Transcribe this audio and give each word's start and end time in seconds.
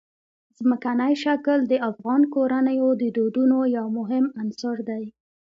ځمکنی 0.59 1.13
شکل 1.23 1.57
د 1.67 1.73
افغان 1.89 2.21
کورنیو 2.33 2.89
د 3.01 3.03
دودونو 3.17 3.57
یو 3.77 3.87
مهم 3.97 4.25
عنصر 4.41 4.75
دی. 4.89 5.03